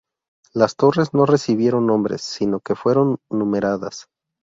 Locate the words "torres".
0.77-1.13